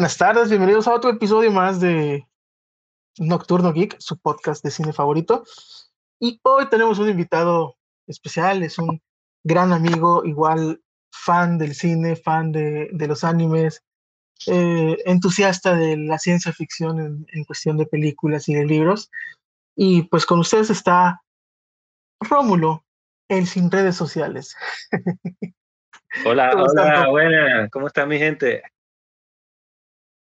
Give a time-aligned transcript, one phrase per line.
[0.00, 2.26] Buenas tardes, bienvenidos a otro episodio más de
[3.18, 5.44] Nocturno Geek, su podcast de cine favorito.
[6.18, 9.02] Y hoy tenemos un invitado especial, es un
[9.44, 10.80] gran amigo, igual
[11.12, 13.84] fan del cine, fan de, los animes,
[14.46, 19.10] eh, entusiasta de la ciencia ficción en, en, cuestión de películas y de libros.
[19.76, 21.20] Y pues con ustedes está
[22.20, 22.86] Rómulo,
[23.28, 24.56] el sin redes sociales.
[26.24, 28.62] Hola, hola, buenas, ¿cómo está mi gente?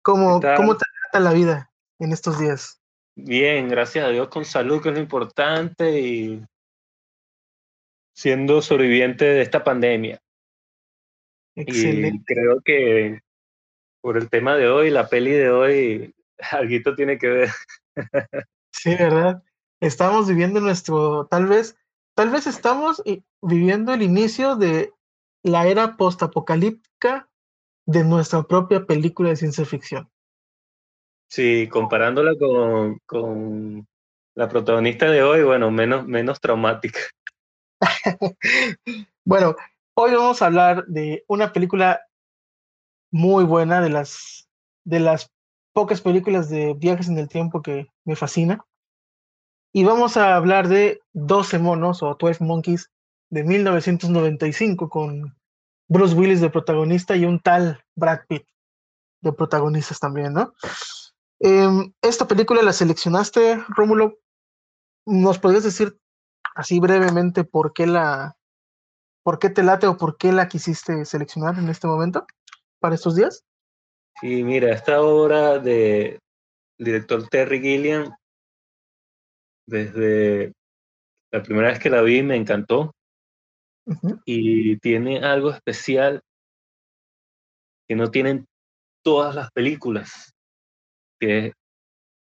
[0.01, 2.81] ¿Cómo, ¿Cómo te trata la vida en estos días?
[3.15, 6.41] Bien, gracias a Dios, con salud, que es lo importante, y
[8.15, 10.21] siendo sobreviviente de esta pandemia.
[11.55, 12.33] Excelente.
[12.33, 13.21] Y creo que
[14.01, 16.15] por el tema de hoy, la peli de hoy,
[16.51, 17.49] algo tiene que ver.
[18.71, 19.43] sí, ¿verdad?
[19.81, 21.77] Estamos viviendo nuestro, tal vez,
[22.15, 23.01] tal vez estamos
[23.41, 24.93] viviendo el inicio de
[25.43, 27.28] la era postapocalíptica
[27.89, 30.07] de nuestra propia película de ciencia ficción.
[31.27, 33.87] Sí, comparándola con, con
[34.35, 36.99] la protagonista de hoy, bueno, menos, menos traumática.
[39.25, 39.55] bueno,
[39.95, 41.99] hoy vamos a hablar de una película
[43.11, 44.47] muy buena, de las,
[44.83, 45.31] de las
[45.73, 48.63] pocas películas de viajes en el tiempo que me fascina.
[49.73, 52.91] Y vamos a hablar de 12 monos o 12 Monkeys
[53.31, 55.38] de 1995 con
[55.89, 58.47] Bruce Willis de protagonista y un tal Brad Pitt
[59.21, 60.53] de protagonistas también, ¿no?
[61.39, 64.19] Em, esta película la seleccionaste, Rómulo.
[65.05, 65.97] ¿Nos podrías decir
[66.55, 68.37] así brevemente por qué la,
[69.23, 72.27] por qué te late o por qué la quisiste seleccionar en este momento
[72.79, 73.43] para estos días?
[74.21, 76.19] Sí, mira, esta obra de
[76.77, 78.13] director Terry Gilliam,
[79.65, 80.53] desde
[81.31, 82.91] la primera vez que la vi me encantó
[84.25, 86.21] y tiene algo especial
[87.87, 88.45] que no tienen
[89.03, 90.31] todas las películas,
[91.19, 91.53] que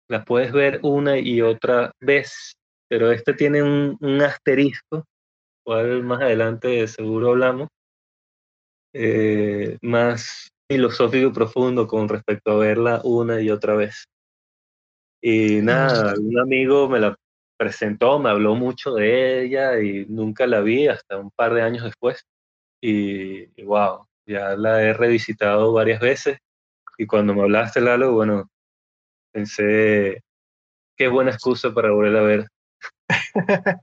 [0.09, 2.55] las puedes ver una y otra vez,
[2.89, 5.05] pero este tiene un, asterisco,
[5.65, 7.69] cual más adelante seguro hablamos,
[8.93, 14.05] eh, más filosófico y profundo con respecto a verla una y otra vez.
[15.23, 17.17] Y nada, un amigo me la
[17.65, 21.85] presentó, me habló mucho de ella y nunca la vi hasta un par de años
[21.85, 22.27] después.
[22.83, 26.39] Y, wow, ya la he revisitado varias veces.
[26.99, 28.51] Y cuando me hablaste, Lalo, bueno,
[29.33, 30.23] pensé,
[30.95, 32.49] qué buena excusa para volver a ver.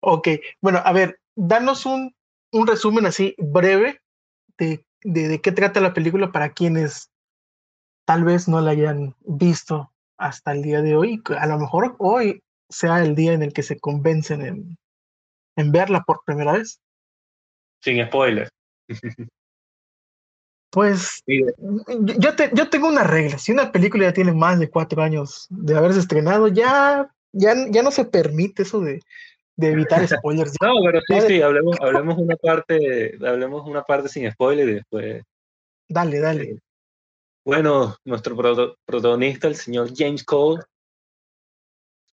[0.00, 0.28] ok,
[0.62, 2.14] bueno, a ver, danos un,
[2.52, 4.00] un resumen así breve
[4.56, 7.10] de, de, de qué trata la película para quienes
[8.06, 11.22] tal vez no la hayan visto hasta el día de hoy.
[11.38, 14.78] A lo mejor hoy sea el día en el que se convencen en,
[15.56, 16.80] en verla por primera vez.
[17.80, 18.48] Sin spoiler.
[20.70, 23.36] Pues yo, te, yo tengo una regla.
[23.36, 27.82] Si una película ya tiene más de cuatro años de haberse estrenado, ya, ya, ya
[27.82, 29.00] no se permite eso de,
[29.56, 30.54] de evitar spoilers.
[30.62, 35.22] no, pero sí, sí, hablemos, hablemos una parte, hablemos una parte sin spoiler y después.
[35.88, 36.44] Dale, dale.
[36.44, 36.58] Eh,
[37.44, 38.36] bueno, nuestro
[38.86, 40.62] protagonista, el señor James Cole,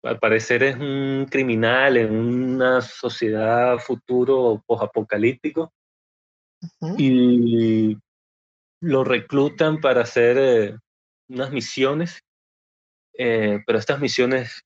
[0.06, 5.74] al parecer es un criminal en una sociedad futuro posapocalíptico
[6.98, 7.98] y
[8.82, 10.78] lo reclutan para hacer eh,
[11.28, 12.22] unas misiones,
[13.18, 14.62] eh, pero estas misiones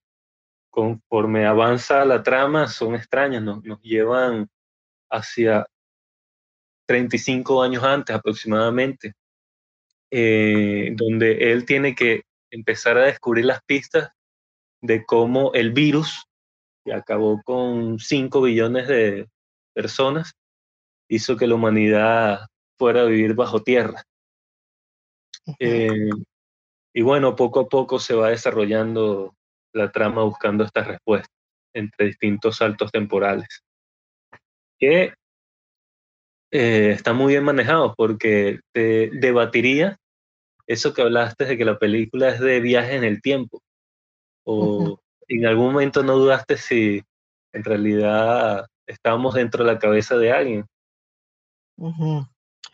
[0.68, 4.46] conforme avanza la trama son extrañas, nos, nos llevan
[5.10, 5.66] hacia
[6.86, 9.14] 35 años antes aproximadamente,
[10.10, 14.10] eh, donde él tiene que empezar a descubrir las pistas
[14.82, 16.24] de cómo el virus,
[16.84, 19.28] que acabó con 5 billones de
[19.74, 20.32] personas,
[21.08, 22.46] hizo que la humanidad
[22.78, 24.02] fuera a vivir bajo tierra.
[25.58, 26.10] Eh,
[26.94, 29.34] y bueno, poco a poco se va desarrollando
[29.72, 31.34] la trama buscando estas respuestas
[31.74, 33.62] entre distintos saltos temporales,
[34.78, 35.14] que
[36.52, 39.96] eh, están muy bien manejados porque te debatiría
[40.66, 43.62] eso que hablaste de que la película es de viaje en el tiempo.
[44.44, 47.02] ¿O en algún momento no dudaste si
[47.52, 50.66] en realidad estábamos dentro de la cabeza de alguien?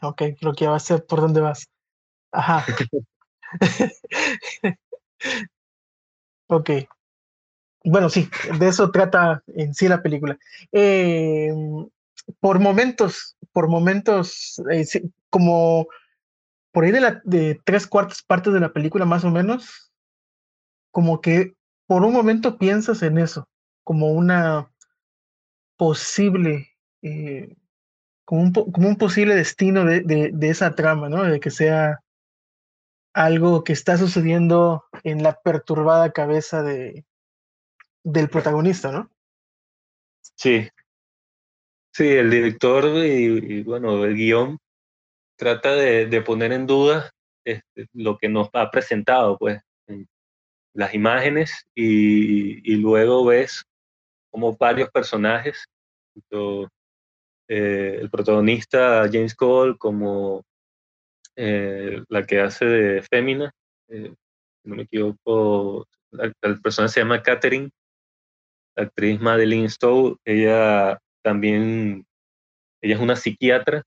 [0.02, 1.68] Ok, creo que va a ser por dónde vas.
[2.32, 2.64] Ajá.
[6.48, 6.70] ok.
[7.84, 8.28] Bueno, sí,
[8.58, 10.36] de eso trata en sí la película.
[10.72, 11.88] Em,
[12.40, 14.84] por momentos, por momentos, eh,
[15.30, 15.86] como
[16.72, 19.92] por ahí de, la, de tres cuartas partes de la película más o menos,
[20.90, 21.55] como que
[21.86, 23.48] por un momento piensas en eso,
[23.84, 24.70] como una
[25.76, 26.68] posible,
[27.02, 27.54] eh,
[28.24, 31.22] como, un, como un posible destino de, esa trama, ¿no?
[31.24, 32.00] De que sea
[33.14, 37.04] algo que está sucediendo en la perturbada cabeza de,
[38.02, 39.10] del protagonista, ¿no?
[40.36, 40.68] Sí.
[41.92, 44.58] Sí, el director y, bueno, el guion
[45.36, 47.10] trata de, poner en duda
[47.44, 49.62] este, lo que nos ha presentado, pues,
[50.76, 53.64] las imágenes y, luego ves
[54.30, 55.64] como varios personajes,
[57.48, 60.44] eh, el protagonista James Cole como
[61.34, 63.50] eh, la que hace de Fémina,
[63.88, 64.14] eh,
[64.64, 66.30] no me equivoco, la,
[66.62, 67.70] persona se llama Catherine,
[68.76, 72.04] la actriz Madeline Stowe, ella también,
[72.82, 73.82] ella es una psiquiatra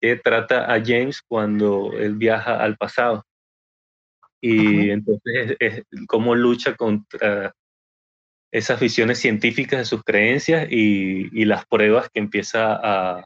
[0.00, 3.24] que trata a James cuando él viaja al pasado.
[4.40, 7.54] Y entonces es, cómo lucha contra
[8.52, 13.24] esas visiones científicas de sus creencias y, las pruebas que empieza a,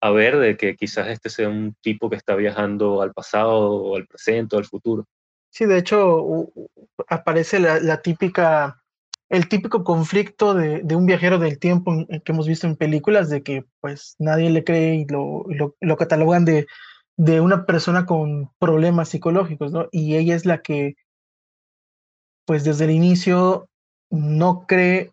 [0.00, 3.96] a, ver de que quizás este sea un tipo que está viajando al pasado o
[3.96, 5.06] al presente o al futuro.
[5.54, 6.50] Sí, de hecho
[7.06, 8.82] aparece la, típica,
[9.28, 13.64] el típico conflicto de, un viajero del tiempo que hemos visto en películas, de que
[13.80, 15.46] pues nadie le cree y lo,
[15.80, 16.66] lo, catalogan de,
[17.16, 19.88] de una persona con problemas psicológicos, ¿no?
[19.92, 20.96] Y ella es la que
[22.46, 23.68] pues desde el inicio
[24.10, 25.12] no cree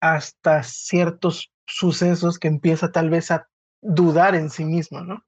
[0.00, 3.48] hasta ciertos sucesos que empieza tal vez a
[3.80, 5.24] dudar en sí mismo, ¿no?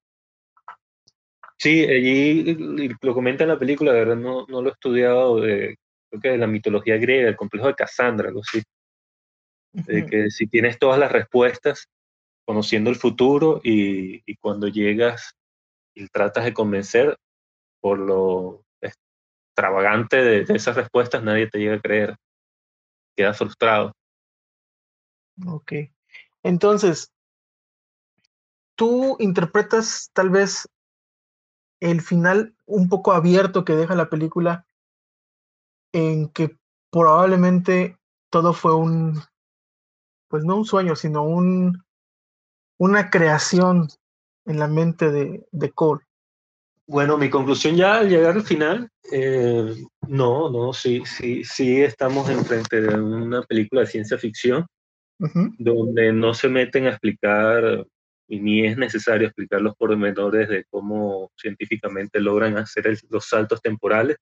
[1.58, 5.76] Sí, allí lo comenta en la película, de verdad no, no lo he estudiado, de,
[6.08, 8.62] creo que de la mitología griega, el complejo de Cassandra, algo así.
[9.72, 11.86] De que si tienes todas las respuestas,
[12.46, 15.36] conociendo el futuro y, y cuando llegas
[16.08, 17.16] tratas de convencer
[17.80, 22.16] por lo extravagante de, de esas respuestas, nadie te llega a creer
[23.20, 23.92] queda frustrado.
[25.46, 25.72] Ok.
[26.42, 27.12] Entonces,
[28.76, 30.66] tú interpretas tal vez
[31.80, 34.66] el final un poco abierto que deja la película
[35.92, 36.56] en que
[36.90, 37.98] probablemente
[38.30, 39.20] todo fue un,
[40.28, 41.84] pues no un sueño, sino un,
[42.78, 43.88] una creación
[44.46, 46.02] en la mente de, de Cole.
[46.86, 49.74] Bueno, mi conclusión ya al llegar al final, eh,
[50.08, 54.66] no, no, sí, sí, sí estamos enfrente de una película de ciencia ficción
[55.58, 57.86] donde no se meten a explicar,
[58.26, 64.16] y ni es necesario explicar los pormenores de cómo científicamente logran hacer los saltos temporales.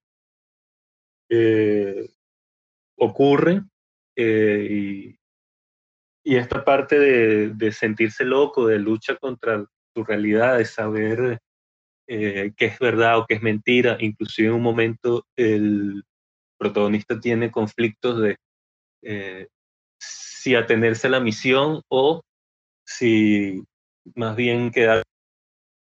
[1.31, 2.09] Eh,
[2.97, 3.71] ocurren
[4.17, 5.19] eh, y,
[6.25, 9.65] y, esta parte de, de sentirse loco, de lucha contra
[9.99, 11.41] tu realidad, de saber
[12.07, 13.97] eh, qué es verdad o qué es mentira.
[13.99, 16.05] Inclusive en un momento el
[16.57, 18.37] protagonista tiene conflictos de
[19.03, 19.49] eh,
[19.99, 22.23] si atenerse a la misión o
[22.87, 23.65] si
[24.15, 25.03] más bien quedar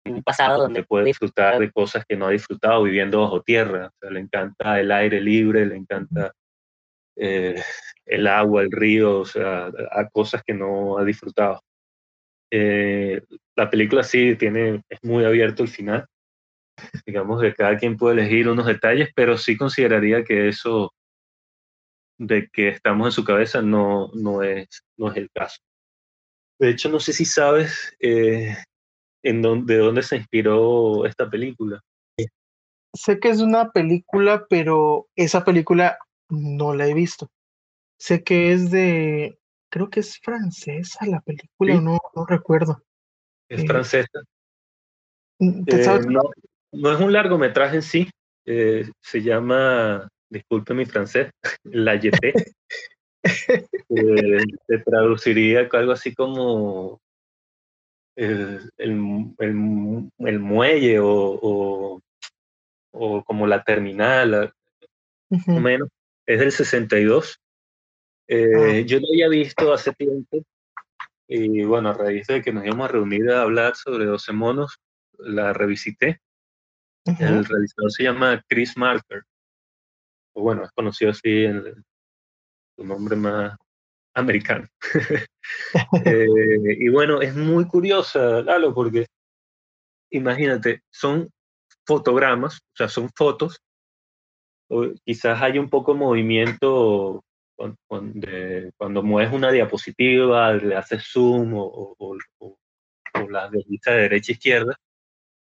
[0.05, 3.87] en un pasado donde puede disfrutar de cosas que no ha disfrutado viviendo bajo tierra.
[3.87, 6.33] O sea, le encanta el aire libre, le encanta
[7.15, 7.63] eh,
[8.05, 11.61] el agua, el río, o sea, a cosas que no ha disfrutado.
[12.55, 13.23] Eh,
[13.57, 16.07] la película sí tiene, es muy abierto el final.
[17.07, 20.93] Digamos que cada quien puede elegir unos detalles, pero sí consideraría que eso
[22.19, 25.59] de que estamos en su cabeza no, no, es, no es el caso.
[26.61, 28.55] De hecho, no sé si sabes eh,
[29.25, 31.81] en dónde, de dónde se inspiró esta película.
[32.95, 35.97] Sé que es una película, pero esa película
[36.29, 37.29] no la he visto.
[37.99, 39.39] Sé que es de
[39.73, 42.83] creo que es francesa la película, no, no recuerdo.
[43.49, 44.23] Es eh, francesa.
[45.39, 46.01] Mm, eh,
[46.73, 48.11] no, es un largometraje en sí,
[48.45, 51.31] eh, se llama, disculpe mi francés,
[51.65, 52.35] La Yeté.
[53.89, 57.01] se traduciría algo así como
[58.17, 61.99] el, el, muelle o,
[62.93, 64.53] o, como la terminal,
[65.47, 65.89] menos.
[66.27, 67.42] Es del 62
[68.33, 68.87] eh, ah.
[68.87, 70.43] Yo lo había visto hace tiempo
[71.29, 74.79] y bueno, a raíz de que nos íbamos a reunir a hablar sobre 12 monos,
[75.19, 76.21] la revisité.
[77.05, 79.23] El realizador se llama Chris Marker.
[80.35, 81.85] O bueno, es conocido así en
[82.77, 83.57] su nombre más
[84.15, 84.69] americano.
[86.05, 89.07] Eh, y bueno, es muy curiosa, Lalo, porque
[90.11, 91.29] imagínate, son
[91.85, 93.61] fotogramas, o sea, son fotos.
[94.69, 97.25] O quizás hay un poco movimiento
[97.87, 102.59] cuando, mueves una diapositiva, le haces zoom o, o, o,
[103.29, 104.77] la deslizas de derecha a izquierda,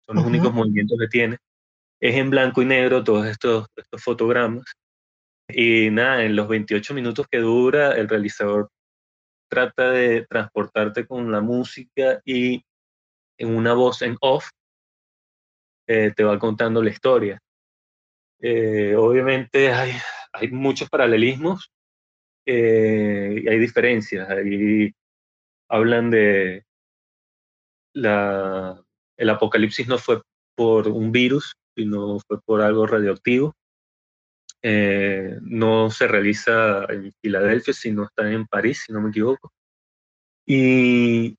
[0.06, 1.38] son los únicos movimientos que tiene.
[2.00, 4.64] Es en blanco y negro todos estos, estos fotogramas.
[5.48, 8.68] Y nada, en los 28 minutos que dura, el realizador
[9.48, 12.62] trata de transportarte con la música y
[13.38, 14.48] en una voz en off,
[15.86, 17.38] eh, te va contando la historia.
[18.40, 19.92] Eh, obviamente hay,
[20.32, 21.70] hay, muchos paralelismos
[22.46, 24.28] y hay diferencias.
[24.30, 24.92] Ahí
[25.68, 26.64] hablan de
[27.94, 28.82] la,
[29.16, 30.22] el apocalipsis no fue
[30.54, 33.54] por un virus, sino fue por algo radioactivo.
[34.62, 39.52] Eh, no se realiza en Filadelfia, sino está en París, si no me equivoco.
[40.46, 41.36] Y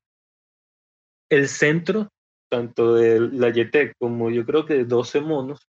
[1.29, 2.09] el centro,
[2.49, 5.67] tanto de la YT como yo creo que de 12 monos,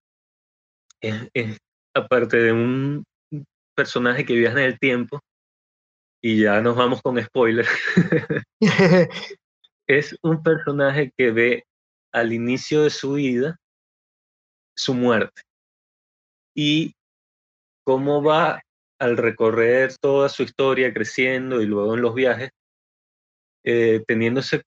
[1.00, 1.58] es,
[1.94, 3.04] aparte de un
[3.74, 5.20] personaje que viaja en el tiempo,
[6.22, 7.66] y ya nos vamos con spoiler,
[9.86, 11.64] es un personaje que ve
[12.12, 13.58] al inicio de su vida
[14.76, 15.42] su muerte.
[16.56, 16.94] Y
[17.84, 18.62] cómo va
[18.98, 22.50] al recorrer toda su historia creciendo y luego en los viajes,
[23.64, 24.62] eh, teniendo ese,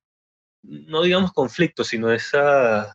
[0.63, 2.93] no digamos conflicto, sino esa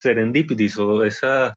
[0.00, 1.54] serendipitis o esa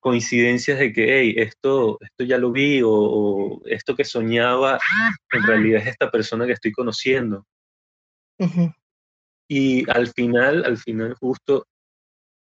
[0.00, 4.78] coincidencias de que, hey, esto, esto ya lo vi o, esto que soñaba
[5.32, 7.44] en realidad es esta persona que estoy conociendo.
[9.48, 11.66] Y al final, al final justo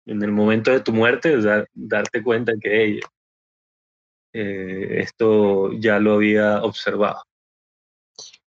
[0.05, 1.37] en el momento de tu muerte,
[1.73, 2.99] darte cuenta que hey,
[4.33, 7.23] eh, esto ya lo había observado.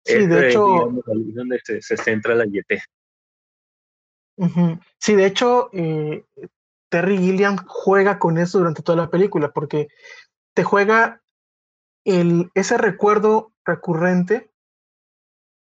[0.03, 0.89] Sí, de este hecho.
[0.89, 2.45] Es, donde se, centra la
[4.99, 6.25] Sí, de hecho, eh,
[6.89, 9.87] Terry Gilliam juega con eso durante toda la película, porque
[10.53, 11.21] te juega
[12.05, 14.49] ese recuerdo recurrente,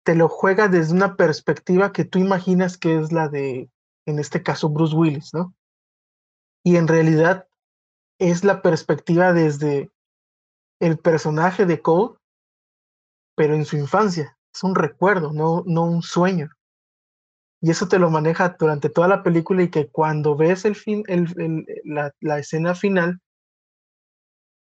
[0.03, 3.69] te lo juega desde una perspectiva que tú imaginas que es la de,
[4.07, 5.53] en este caso, Bruce Willis, ¿no?
[6.63, 7.47] Y en realidad
[8.19, 9.91] es la perspectiva desde
[10.79, 12.15] el personaje de Cole,
[13.35, 14.37] pero en su infancia.
[14.53, 16.49] Es un recuerdo, no, no un sueño.
[17.63, 21.01] Y eso te lo maneja durante toda la película y que cuando ves el fin,
[21.07, 23.21] el, la, escena final,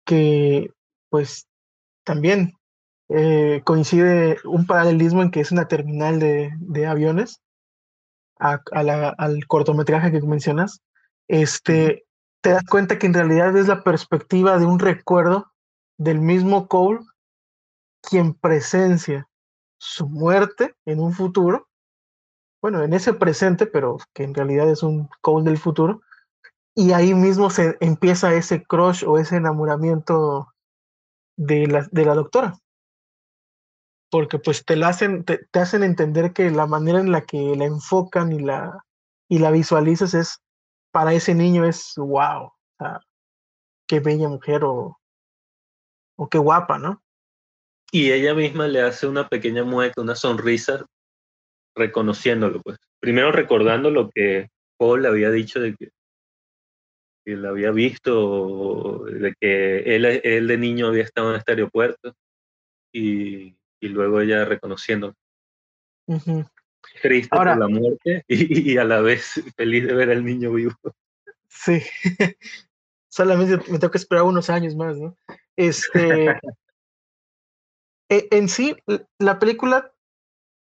[0.04, 0.70] que
[1.08, 1.48] pues
[2.04, 2.52] también
[3.08, 7.40] eh, coincide un paralelismo en que es una terminal de, de aviones
[8.38, 8.60] a,
[9.16, 10.82] al cortometraje que mencionas,
[11.26, 12.04] este,
[12.42, 15.50] te das cuenta que en realidad es la perspectiva de un recuerdo
[15.96, 17.00] del mismo Cole
[18.02, 19.26] quien presencia
[19.78, 21.66] su muerte en un futuro,
[22.64, 26.00] bueno, en ese presente, pero que en realidad es un Cole del futuro,
[26.74, 30.48] y ahí mismo se empieza ese crush o ese enamoramiento
[31.36, 32.54] de la, de la doctora.
[34.10, 37.66] Porque pues te, la hacen, te, hacen entender que la manera en la que la
[37.66, 38.82] enfocan y la,
[39.28, 40.40] y la visualizas es,
[40.90, 42.50] para ese niño es wow,
[43.86, 44.98] qué bella mujer o,
[46.16, 47.02] o qué guapa, ¿no?
[47.92, 50.86] Y ella misma le hace una pequeña mueca, una sonrisa,
[51.74, 52.78] reconociéndolo, pues.
[53.00, 55.90] Primero recordando lo que Paul le había dicho de que,
[57.24, 62.14] que la había visto, de que él, él de niño había estado en este aeropuerto,
[62.92, 65.14] y, y luego ella reconociendo.
[67.02, 70.74] Triste por la muerte y, y, a la vez feliz de ver al niño vivo.
[71.48, 71.82] Sí,
[73.08, 75.16] solamente me tengo que esperar unos años más, ¿no?
[75.56, 76.28] Este,
[78.08, 78.76] e, en sí,
[79.18, 79.93] la película,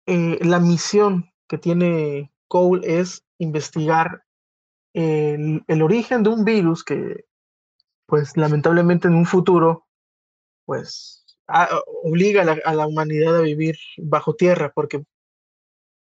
[0.07, 4.23] eh, la misión que tiene Cole es investigar
[4.93, 7.25] el, origen de un virus que,
[8.05, 9.85] pues lamentablemente en un futuro,
[10.65, 11.25] pues
[12.03, 15.03] obliga a la, a la, humanidad a vivir bajo tierra, porque,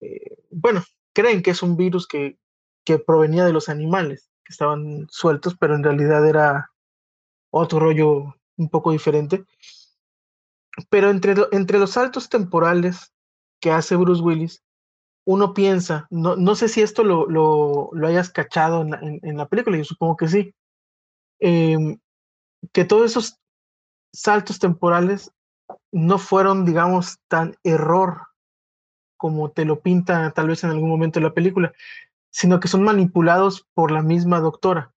[0.00, 0.82] eh, bueno,
[1.14, 2.38] creen que es un virus que,
[2.85, 6.71] que provenía de los animales que estaban sueltos, pero en realidad era
[7.50, 9.44] otro rollo un poco diferente.
[10.90, 13.12] Pero entre, entre los saltos temporales
[13.62, 14.62] que hace Bruce Willis,
[15.25, 19.47] uno piensa, no, no sé si esto lo, lo, lo hayas cachado en, en, la
[19.47, 20.54] película, yo supongo que sí,
[21.40, 21.97] eh,
[22.73, 23.38] que todos esos
[24.12, 25.33] saltos temporales
[25.92, 28.26] no fueron, digamos, tan error
[29.16, 31.73] como te lo pinta tal vez en algún momento de la película,
[32.33, 34.92] sino que son manipulados por la misma doctora.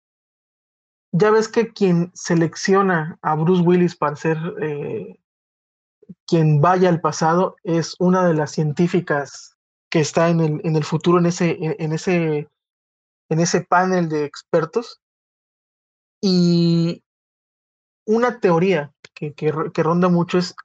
[1.11, 4.37] Ya ves que quien selecciona a Bruce Willis para ser
[6.27, 9.55] quien vaya al pasado es una de las científicas
[9.89, 12.49] que está en el, en el futuro, en ese, en, ese,
[13.29, 15.01] en ese panel de expertos.
[16.21, 17.03] Y
[18.05, 20.55] una teoría que, que, que ronda mucho es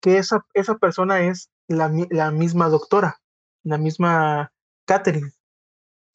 [0.00, 3.20] que esa, esa persona es la, la misma doctora,
[3.62, 4.52] la misma
[4.84, 5.32] Catherine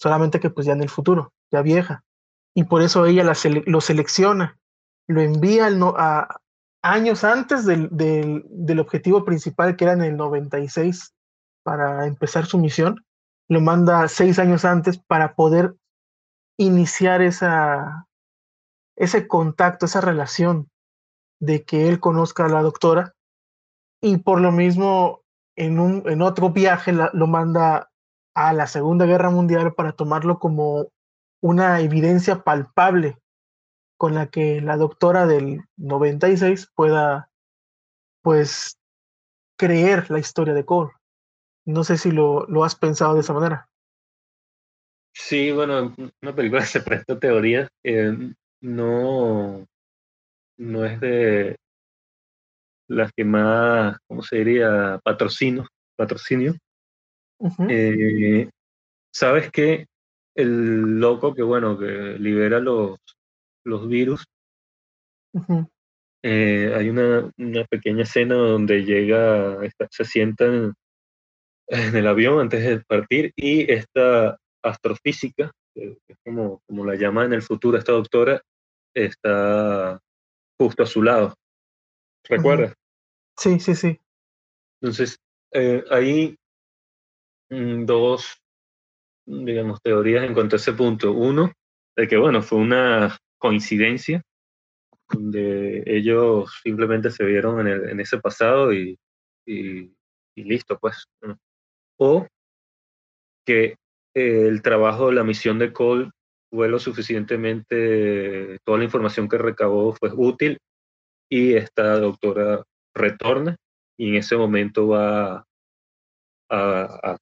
[0.01, 2.03] solamente que pues ya en el futuro, ya vieja.
[2.55, 3.37] Y por eso ella la
[3.67, 4.59] lo selecciona,
[5.07, 6.41] lo envía no, a
[6.81, 11.13] años antes del, del, objetivo principal, que era en el 96,
[11.63, 13.05] para empezar su misión.
[13.47, 15.75] Lo manda seis años antes para poder
[16.57, 18.07] iniciar esa,
[18.95, 20.69] ese contacto, esa relación
[21.39, 23.13] de que él conozca a la doctora
[24.01, 25.21] y por lo mismo
[25.55, 27.89] en, un, en otro viaje lo manda
[28.35, 30.87] a la Segunda Guerra Mundial para tomarlo como
[31.41, 33.20] una evidencia palpable
[34.01, 37.29] con la que la doctora del 96 pueda,
[38.23, 38.79] pues,
[39.59, 40.89] creer la historia de Cole.
[41.67, 43.69] No sé si lo, lo has pensado de esa manera.
[45.13, 47.69] Sí, bueno, una película se presta teorías.
[47.83, 49.67] Eh, no,
[50.57, 51.57] no es de
[52.87, 54.99] las que más, ¿cómo se diría?
[55.03, 56.55] Patrocino, patrocinio.
[57.69, 58.49] Eh,
[59.13, 59.85] Sabes que
[60.33, 62.97] el loco que, bueno, que libera los,
[63.63, 64.25] los virus,
[66.23, 69.57] eh, hay una, una, pequeña escena donde llega,
[69.89, 70.73] se sienta en,
[71.67, 77.33] el avión antes de partir y esta astrofísica, que es como, como la llama en
[77.33, 78.41] el futuro esta doctora,
[78.93, 79.99] está
[80.59, 81.33] justo a su lado.
[82.27, 82.75] ¿Recuerdas?
[83.37, 83.99] Sí, sí, sí.
[84.81, 85.17] Entonces,
[85.53, 86.37] eh, hay
[87.49, 88.37] mm, dos,
[89.25, 91.13] digamos, teorías en cuanto a ese punto.
[91.13, 91.51] Uno,
[91.95, 94.21] de que, bueno, fue una coincidencia,
[95.09, 98.97] donde ellos simplemente se vieron en, el, en ese pasado y,
[99.45, 99.91] y,
[100.35, 101.05] listo, pues.
[101.97, 102.27] O
[103.45, 103.75] que
[104.13, 106.11] eh, el trabajo, la misión de Cole
[106.51, 110.57] fue lo suficientemente, toda la información que recabó fue útil
[111.29, 113.55] y esta doctora retorna
[113.97, 115.45] y en ese momento va
[116.49, 117.17] a,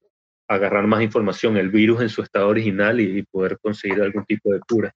[0.49, 4.59] agarrar más información, el virus en su estado original y, poder conseguir algún tipo de
[4.61, 4.91] cura.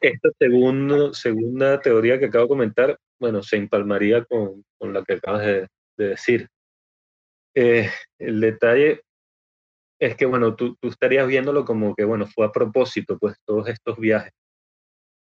[0.00, 5.14] Esta segundo, segunda teoría que acabo de comentar, bueno, se empalmaría con, con la que
[5.14, 6.48] acabas de, decir.
[7.54, 9.02] Eh, el detalle
[9.98, 13.68] es que, bueno, tú, tú, estarías viéndolo como que, bueno, fue a propósito, pues, todos
[13.68, 14.32] estos viajes.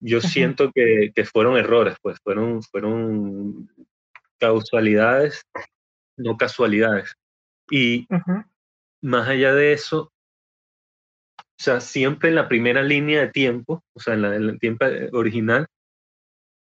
[0.00, 3.68] Yo siento que, que, fueron errores, pues, fueron, fueron
[4.38, 5.42] causalidades,
[6.18, 7.14] no casualidades.
[7.70, 8.06] Y
[9.00, 10.12] más allá de eso,
[11.58, 14.86] o sea, siempre en la primera línea de tiempo, o sea, en, la, el tiempo
[15.12, 15.66] original,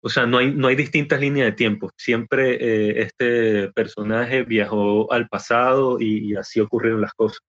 [0.02, 1.90] o sea, no hay, no hay distintas líneas de tiempo.
[1.96, 7.40] Siempre eh, este personaje viajó al pasado y, así ocurrieron las cosas.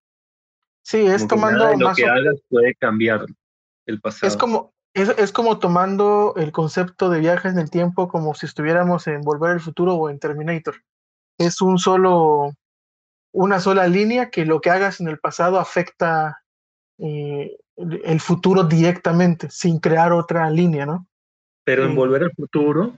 [0.82, 3.26] Sí, es tomando lo que hagas puede cambiar
[3.86, 4.32] el pasado.
[4.32, 8.46] Es como, es, es, como tomando el concepto de viajes en el tiempo como si
[8.46, 10.76] estuviéramos en Volver al Futuro o en Terminator.
[11.38, 12.54] Es un solo,
[13.34, 16.45] una sola línea que lo que hagas en el pasado afecta
[16.98, 21.08] eh, el futuro directamente, sin crear otra línea, ¿no?
[21.64, 22.98] Pero en Volver al Futuro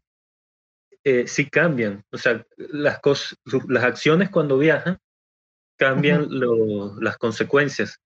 [1.04, 2.04] eh, sí cambian.
[2.12, 5.00] O sea, las, cosas, las acciones cuando viajan
[5.78, 8.02] cambian lo, las consecuencias.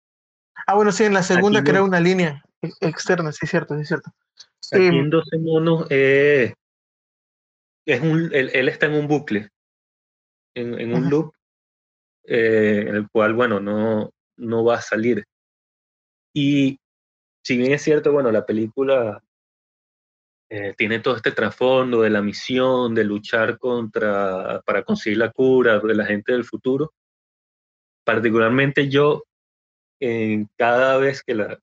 [0.66, 2.42] Ah, bueno, sí, en la segunda crea una línea
[2.80, 4.10] externa, sí, cierto, sí, cierto.
[4.72, 6.54] Aquí en 12 monos, eh,
[7.86, 9.48] es un, él, él, está en un bucle,
[10.54, 11.32] en, en un loop,
[12.24, 15.24] eh, en el cual, bueno, no, no va a salir.
[16.40, 16.78] Y
[17.42, 19.20] si bien es cierto, bueno, la película
[20.48, 25.80] eh, tiene todo este trasfondo de la misión, de luchar contra, para conseguir la cura
[25.80, 26.94] de la gente del futuro,
[28.04, 29.24] particularmente yo,
[30.00, 31.58] en cada vez que la,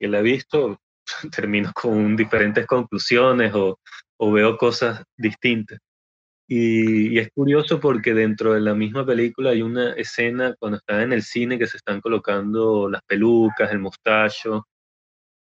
[0.00, 0.80] he visto,
[1.30, 3.78] termino con diferentes conclusiones o,
[4.18, 5.78] o veo cosas distintas.
[6.48, 11.12] Y, es curioso porque dentro de la misma película hay una escena cuando están en
[11.12, 14.66] el cine que se están colocando las pelucas, el mostacho,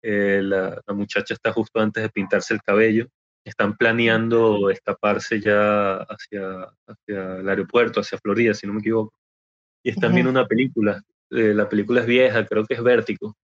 [0.04, 3.08] eh, la, la, muchacha está justo antes de pintarse el cabello,
[3.46, 9.14] están planeando escaparse ya hacia, hacia el aeropuerto, hacia Florida, si no me equivoco.
[9.84, 13.36] Y están viendo una película, eh, la película es vieja, creo que es Vértigo,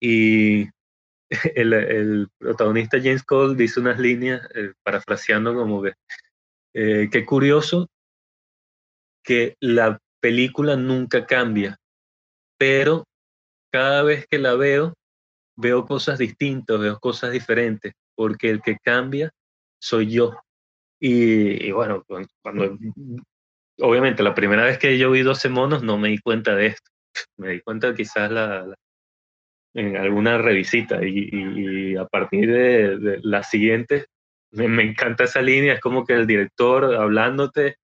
[0.00, 0.68] y
[1.54, 5.92] el, el, protagonista James Cole dice unas líneas, eh, parafraseando como que,
[6.74, 7.88] eh, qué curioso
[9.24, 11.76] que la película nunca cambia,
[12.58, 13.04] pero
[13.72, 14.94] cada vez que la veo,
[15.56, 19.30] veo cosas distintas, veo cosas diferentes, porque el que cambia
[19.80, 20.36] soy yo.
[21.00, 22.04] Y, bueno,
[22.42, 22.76] cuando,
[23.80, 26.90] obviamente la primera vez que yo vi 12 monos no me di cuenta de esto.
[27.38, 28.30] Me di cuenta quizás
[29.74, 34.06] en alguna revisita y, a partir de, la siguiente
[34.52, 37.76] me, encanta esa línea, es como que el director hablándote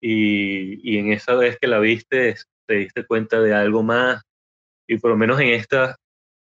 [0.00, 2.34] y, y, en esa vez que la viste
[2.66, 4.22] te diste cuenta de algo más
[4.88, 5.96] y por lo menos en esta,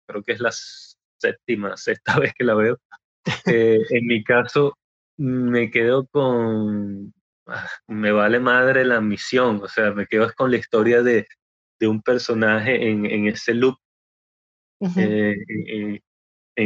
[0.08, 2.78] creo que es la séptima, sexta vez que la veo,
[3.46, 4.76] eh, en mi caso
[5.18, 7.12] me quedo con,
[7.46, 11.26] ah, me vale madre la misión, o sea, me quedo con la historia de,
[11.80, 13.78] de un personaje en, en ese loop
[14.80, 16.00] en,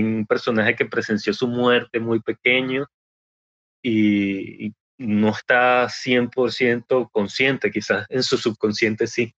[0.01, 2.87] un personaje que presenció su muerte muy pequeño
[3.83, 9.35] y, no está 100% consciente, quizás en su subconsciente sí.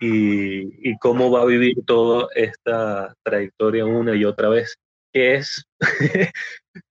[0.00, 4.76] Y, y, cómo va a vivir toda esta trayectoria una y otra vez,
[5.12, 5.64] que es,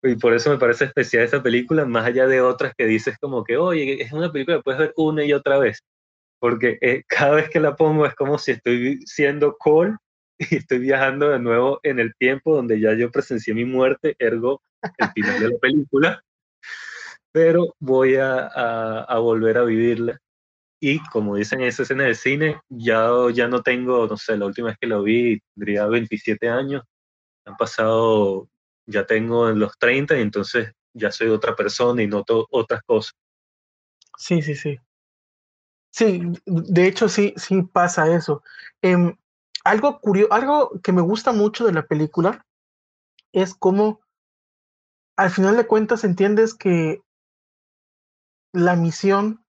[0.03, 3.43] y por eso me parece especial esta película, más allá de otras que dices como
[3.43, 5.79] que, oye, es una película que puedes ver una y otra vez,
[6.39, 9.97] porque eh, cada vez que la pongo es como si estoy siendo Cole
[10.39, 14.61] y estoy viajando de nuevo en el tiempo donde ya yo presencié mi muerte, ergo
[14.97, 16.23] el final de la película
[17.31, 20.19] pero voy a, a, volver a vivirla.
[20.81, 24.45] Y como dicen en esa escena de cine, ya, ya no tengo, no sé, la
[24.45, 26.83] última vez que lo vi tendría 27 años,
[27.45, 28.49] han pasado,
[28.85, 33.13] ya tengo en los 30 y entonces ya soy otra persona y noto otras cosas.
[34.17, 34.77] Sí, sí, sí.
[35.91, 38.43] Sí, de hecho sí, sí pasa eso.
[38.81, 39.15] Em,
[39.63, 42.45] algo curioso, algo que me gusta mucho de la película
[43.31, 44.01] es cómo
[45.17, 47.01] al final de cuentas entiendes que
[48.53, 49.45] la misión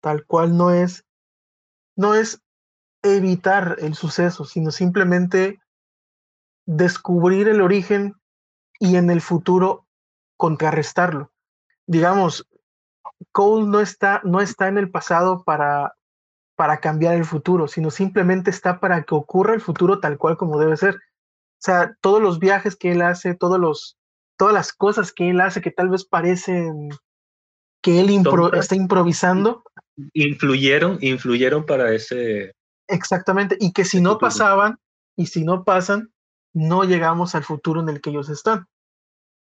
[0.00, 1.04] tal cual no es,
[1.96, 2.42] no es
[3.02, 5.60] evitar el suceso, sino simplemente
[6.66, 8.14] descubrir el origen
[8.78, 9.86] y en el futuro
[10.36, 11.32] contrarrestarlo.
[11.86, 12.46] Digamos,
[13.32, 15.96] Cole no está, no está en el pasado para,
[16.56, 20.58] para cambiar el futuro, sino simplemente está para que ocurra el futuro tal cual como
[20.58, 20.94] debe ser.
[20.94, 23.96] O sea, todos los viajes que él hace, todos los,
[24.36, 26.90] todas las cosas que él hace que tal vez parecen
[27.82, 28.22] que él
[28.54, 29.62] está improvisando.
[30.14, 32.52] Influyeron, influyeron para ese.
[32.88, 34.78] Exactamente, y que si no pasaban,
[35.16, 36.10] y si no pasan,
[36.54, 38.66] no llegamos al futuro en el que ellos están.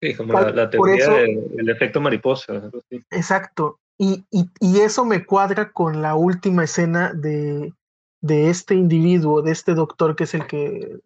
[0.02, 2.70] Sí, como la, teoría del, efecto mariposa.
[3.10, 7.74] Exacto, y, y, eso me cuadra con la última escena de,
[8.22, 11.00] de este individuo, de este doctor que es el que,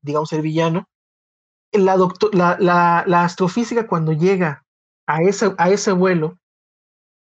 [0.00, 0.88] digamos, el villano.
[1.72, 4.64] La, doctor, la, la, la astrofísica cuando llega
[5.06, 6.38] a ese, a ese vuelo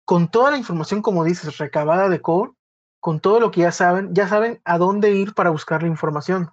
[0.05, 2.53] con toda la información, como dices, recabada de Cole,
[3.01, 6.51] con todo lo que ya saben, ya saben a dónde ir para buscar la información.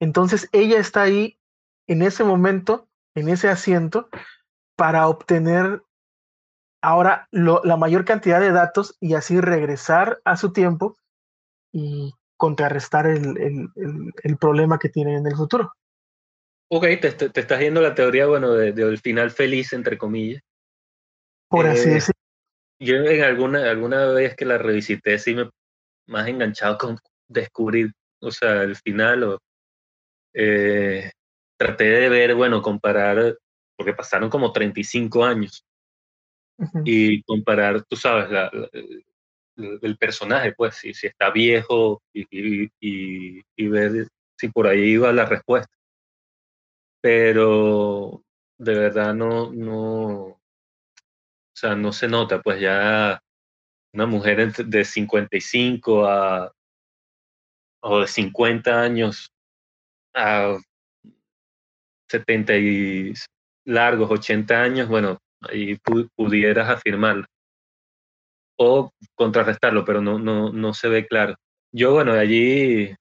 [0.00, 1.38] Entonces ella está ahí
[1.86, 4.10] en ese momento, en ese asiento,
[4.76, 5.82] para obtener
[6.84, 10.96] ahora la mayor cantidad de datos y así regresar a su tiempo
[11.72, 13.68] y contrarrestar el,
[14.38, 15.72] problema que tienen en el futuro.
[16.70, 20.42] Ok, te, estás viendo la teoría, bueno, del final feliz, entre comillas.
[21.48, 22.24] Por así eh, decirlo
[22.80, 25.48] yo en alguna, alguna vez que la revisité, sí me
[26.06, 29.38] más enganchado con descubrir, o sea, el final, o,
[30.34, 31.10] eh,
[31.56, 33.38] traté de ver, bueno, comparar,
[33.76, 35.64] porque pasaron como 35 años,
[36.84, 38.50] y comparar, tú sabes, la,
[39.56, 42.70] el personaje, pues, si, si está viejo y, y,
[43.56, 45.72] y, ver si por ahí iba la respuesta.
[47.00, 48.22] Pero
[48.58, 50.40] de verdad no, no, o
[51.54, 53.20] sea, no se nota, pues ya
[53.92, 56.52] una mujer de 55 a
[57.80, 59.30] o de 50 años
[60.14, 60.56] a
[62.08, 63.12] 70 y
[63.66, 65.18] largos, 80 años, bueno,
[65.50, 65.78] ahí
[66.16, 67.26] pudieras afirmarlo
[68.56, 71.34] o contrarrestarlo, pero no, no, no se ve claro.
[71.72, 72.94] Yo, bueno, de allí,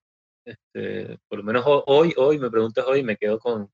[0.46, 3.70] este, por lo menos hoy, hoy, me preguntas hoy, me quedo con,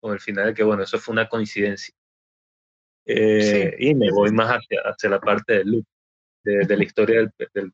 [0.00, 1.94] con el final de que, bueno, eso fue una coincidencia.
[3.06, 5.86] Eh, y me voy más hacia, hacia la parte del look,
[6.44, 7.72] de, la historia del,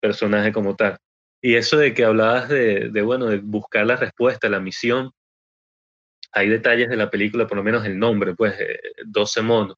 [0.00, 0.98] personaje como tal.
[1.42, 5.12] Y eso de que hablabas de, de, bueno, de buscar la respuesta, la misión,
[6.32, 8.54] hay detalles de la película, por lo menos el nombre, pues,
[9.06, 9.76] 12 eh, monos.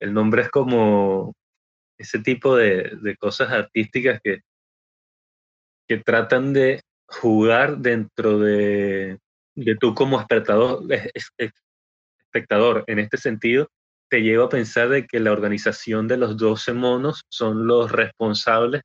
[0.00, 1.34] El nombre es como
[1.98, 4.40] ese tipo de, cosas artísticas que,
[5.86, 9.18] que tratan de jugar dentro de,
[9.54, 10.82] de tú como espectador,
[12.32, 13.68] espectador en este sentido,
[14.08, 18.82] te lleva a pensar de que la organización de los 12 monos son los responsables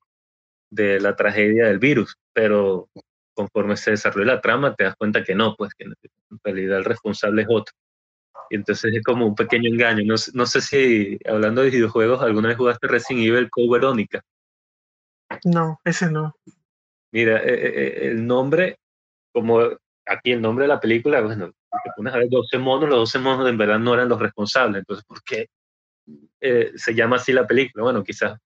[0.70, 2.90] de la tragedia del virus, pero
[3.36, 5.94] conforme se desarrolla la trama te das cuenta que no, pues que en
[6.44, 7.74] realidad el responsable es otro.
[8.50, 10.04] Y entonces es como un pequeño engaño.
[10.06, 14.22] No, no sé si, hablando de videojuegos, ¿alguna vez jugaste Resident Evil Code Verónica?
[15.44, 16.36] No, ese no.
[17.12, 18.78] Mira, eh, eh, eh, el nombre,
[19.34, 19.60] como
[20.06, 21.52] aquí el nombre de la película, bueno,
[21.84, 24.80] te pones a ver 12 monos, los 12 monos en verdad no eran los responsables.
[24.80, 25.48] Entonces, ¿por qué
[26.42, 27.84] eh, se llama así la película?
[27.84, 28.38] Bueno, quizás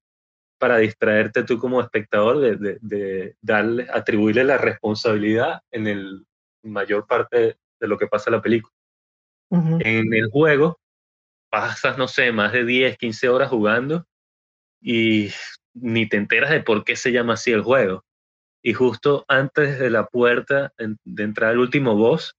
[0.59, 6.25] para distraerte tú como espectador de, de, darle, atribuirle la responsabilidad en el
[6.63, 8.73] mayor parte de lo que pasa en la película.
[9.51, 10.79] En el juego
[11.49, 14.05] pasas, no sé, más de 10, 15 horas jugando
[14.79, 15.31] y
[15.73, 18.03] ni te enteras de por qué se llama así el juego.
[18.61, 22.35] y justo antes de la puerta de entrar al último boss,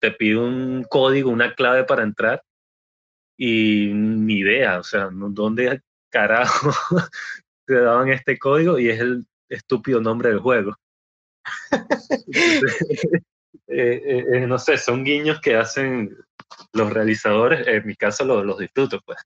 [0.00, 2.42] te pide un código, una clave para entrar
[3.36, 6.70] y ni idea, o sea, ¿dónde carajo
[7.74, 8.78] te daban este código?
[8.78, 10.74] Y es el estúpido nombre del juego.
[13.70, 16.16] Eh, eh, eh, no sé, son guiños que hacen
[16.72, 19.18] los realizadores, en mi caso los, los disfruto, pues.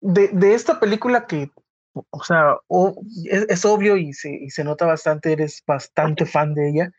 [0.00, 1.50] De, de, esta película que,
[1.92, 2.58] o sea,
[3.24, 6.92] es, obvio y se, y se nota bastante, eres bastante fan de ella.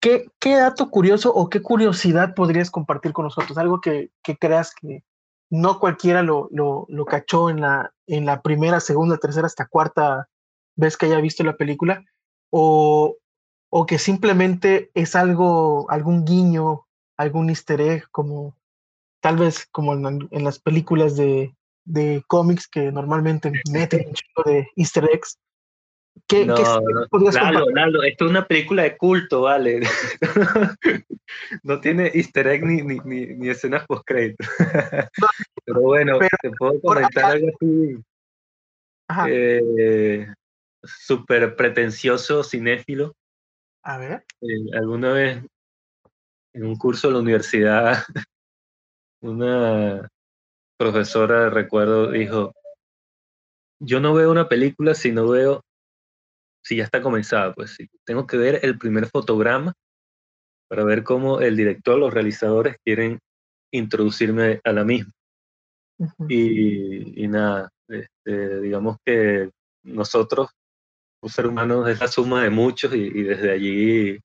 [0.00, 3.58] ¿Qué, ¿Qué dato curioso o qué curiosidad podrías compartir con nosotros?
[3.58, 5.04] Algo que, que creas que
[5.50, 10.28] no cualquiera lo, lo, lo, cachó en la, en la primera, segunda, tercera, hasta cuarta
[10.76, 12.04] vez que haya visto la película,
[12.50, 13.16] o,
[13.68, 16.86] o que simplemente es algo, algún guiño,
[17.16, 18.56] algún easter egg, como
[19.20, 24.42] tal vez como en, en las películas de, de cómics que normalmente meten un chico
[24.44, 25.38] de easter eggs.
[26.26, 26.54] ¿Qué, no,
[27.74, 29.80] Lalo, esto es una película de culto, vale.
[31.62, 34.44] no tiene easter egg ni, ni, ni, escenas post crédito.
[35.64, 37.96] Pero bueno, te puedo comentar algo así.
[39.28, 40.26] Eh,
[40.82, 43.14] Súper pretencioso, cinéfilo.
[43.82, 44.24] A ver.
[44.40, 45.44] Eh, alguna vez
[46.52, 48.04] en un curso de la universidad,
[49.22, 50.08] una
[50.78, 52.52] profesora, recuerdo, dijo,
[53.80, 55.62] yo no veo una película si no veo,
[56.62, 57.88] si ya está comenzada, pues sí.
[58.04, 59.72] Tengo que ver el primer fotograma
[60.68, 63.18] para ver cómo el director, los realizadores quieren
[63.72, 65.12] introducirme a la misma.
[66.28, 69.50] y, y, nada, este, digamos que
[69.84, 70.48] nosotros,
[71.22, 74.18] un ser humano, es la suma de muchos y, y desde allí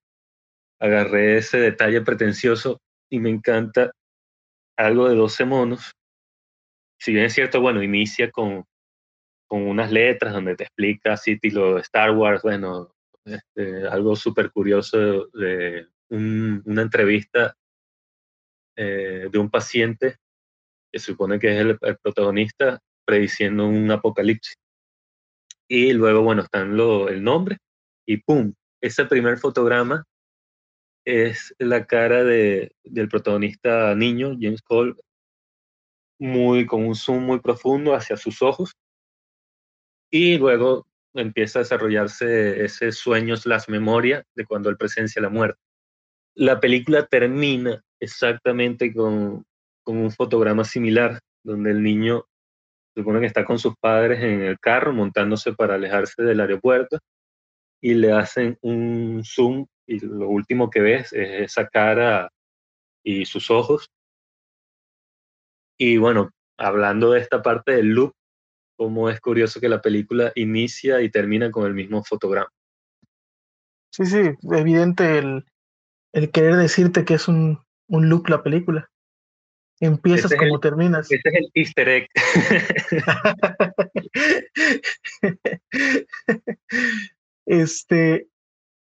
[0.80, 3.92] agarré ese detalle pretencioso y me encanta
[4.78, 5.94] algo de 12 monos,
[7.00, 8.66] si bien es cierto, bueno, inicia con,
[9.48, 14.52] con unas letras donde te explica así lo de Star Wars, bueno, este, algo súper
[14.52, 17.56] curioso de una entrevista
[18.78, 20.18] eh, de un paciente
[20.92, 24.56] que supone que es el, protagonista prediciendo un apocalipsis.
[25.68, 27.58] Y luego, bueno, están lo, el nombre
[28.08, 28.54] y ¡pum!
[28.82, 30.04] Ese primer fotograma
[31.06, 34.96] es la cara de, del protagonista niño, James Cole,
[36.20, 38.76] muy, con un zoom muy profundo hacia sus ojos.
[40.12, 45.60] Y luego empieza a desarrollarse ese sueño, las memorias de cuando él presencia la muerte.
[46.36, 49.46] La película termina exactamente con,
[49.84, 52.26] con un fotograma similar, donde el niño
[52.96, 57.00] supone que está con sus padres en el carro montándose para alejarse del aeropuerto
[57.82, 62.30] y le hacen un zoom y lo último que ves es esa cara
[63.04, 63.90] y sus ojos
[65.78, 68.14] y bueno, hablando de esta parte del loop,
[68.76, 72.52] como es curioso que la película inicia y termina con el mismo fotograma.
[73.92, 75.46] Sí, sí, evidente el,
[76.14, 78.90] el querer decirte que es un, un loop la película.
[79.80, 81.12] Empiezas como terminas.
[81.12, 82.08] Ese es el easter egg.
[87.46, 88.28] este,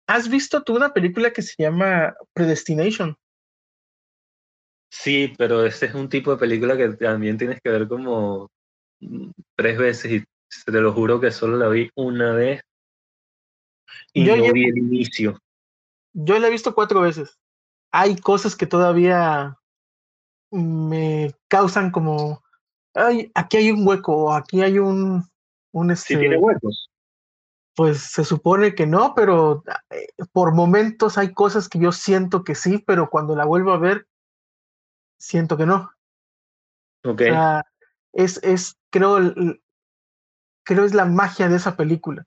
[0.08, 3.18] ¿has visto tú una película que se llama Predestination?
[4.90, 8.50] Sí, pero ese es un tipo de película que también tienes que ver como
[9.56, 10.24] tres veces y
[10.66, 12.62] te lo juro que solo la vi una vez
[14.14, 15.40] y no vi el inicio.
[16.14, 17.38] Yo la he visto cuatro veces.
[17.92, 19.58] Hay cosas que todavía
[20.52, 22.44] me causan como,
[22.94, 25.24] ay, aquí hay un hueco, aquí hay un,
[25.74, 26.90] un este, tiene huecos.
[27.76, 32.56] Pues se supone que no, pero eh, por momentos hay cosas que yo siento que
[32.56, 34.08] sí, pero cuando la vuelvo a ver
[35.20, 35.92] siento que no.
[37.04, 37.22] Ok.
[38.16, 39.20] Es, es, creo,
[40.64, 42.26] creo es la magia de esa película.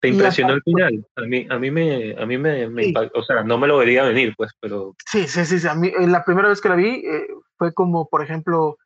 [0.00, 1.06] ¿Te impresionó el final?
[1.16, 2.66] A mí, a mí me, a mí me,
[3.14, 4.94] o sea, no me lo vería venir, pues, pero...
[5.06, 7.26] Sí, sí, sí, a mí eh, la primera vez que la vi eh,
[7.58, 8.78] fue como, por ejemplo,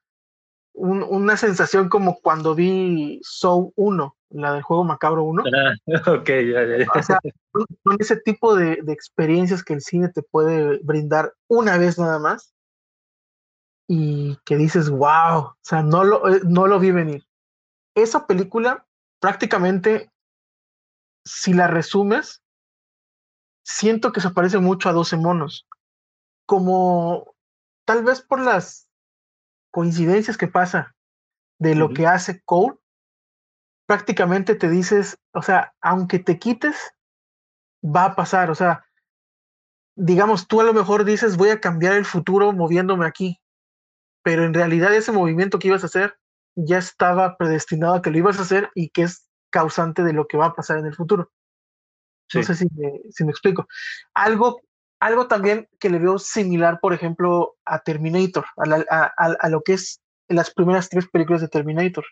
[0.73, 5.45] un, una sensación como cuando vi Soul 1, la del juego Macabro 1.
[5.47, 5.75] Ah,
[6.19, 6.87] ok, ya, ya, ya.
[6.93, 7.21] O sea,
[7.85, 12.19] con ese tipo de, de experiencias que el cine te puede brindar una vez nada
[12.19, 12.54] más,
[13.87, 17.27] y que dices, wow, o sea, no lo, eh, no lo vi venir.
[17.95, 18.87] Esa película
[19.21, 20.11] prácticamente,
[21.25, 22.43] si la resumes,
[23.65, 25.67] siento que se parece mucho a 12 monos.
[26.47, 27.35] Como
[27.87, 28.89] tal vez por las
[29.71, 30.95] coincidencias que pasa
[31.59, 32.77] de lo que hace Cole,
[33.87, 36.95] prácticamente te dices, o sea, aunque te quites,
[37.85, 38.51] va a pasar.
[38.51, 38.85] O sea,
[39.97, 43.41] digamos, tú a lo mejor dices, voy a cambiar el futuro moviéndome aquí
[44.25, 46.17] pero en realidad ese movimiento que ibas a hacer
[46.57, 50.27] ya estaba predestinado a que lo ibas a hacer y que es causante de lo
[50.27, 51.31] que va a pasar en el futuro.
[52.33, 53.69] No sé si me, si me explico.
[54.15, 54.63] Algo,
[54.99, 60.01] algo también que le veo similar, por ejemplo, a Terminator, a, a, lo que es
[60.29, 62.05] las primeras tres películas de Terminator.